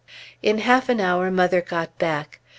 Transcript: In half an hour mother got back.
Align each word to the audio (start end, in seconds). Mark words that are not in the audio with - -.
In 0.41 0.57
half 0.57 0.89
an 0.89 0.99
hour 0.99 1.29
mother 1.29 1.61
got 1.61 1.95
back. 1.99 2.39